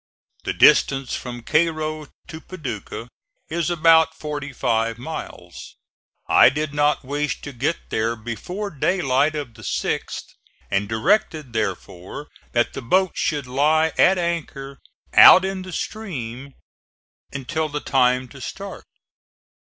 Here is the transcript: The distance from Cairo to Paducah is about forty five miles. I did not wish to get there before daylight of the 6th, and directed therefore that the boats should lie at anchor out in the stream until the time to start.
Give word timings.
The 0.45 0.53
distance 0.53 1.13
from 1.15 1.43
Cairo 1.43 2.07
to 2.27 2.41
Paducah 2.41 3.07
is 3.49 3.69
about 3.69 4.15
forty 4.15 4.51
five 4.51 4.97
miles. 4.97 5.75
I 6.27 6.49
did 6.49 6.73
not 6.73 7.05
wish 7.05 7.39
to 7.41 7.53
get 7.53 7.77
there 7.91 8.15
before 8.15 8.71
daylight 8.71 9.35
of 9.35 9.53
the 9.53 9.61
6th, 9.61 10.23
and 10.71 10.89
directed 10.89 11.53
therefore 11.53 12.29
that 12.51 12.73
the 12.73 12.81
boats 12.81 13.19
should 13.19 13.45
lie 13.45 13.91
at 13.95 14.17
anchor 14.17 14.79
out 15.13 15.45
in 15.45 15.61
the 15.61 15.71
stream 15.71 16.55
until 17.31 17.69
the 17.69 17.79
time 17.79 18.27
to 18.29 18.41
start. 18.41 18.85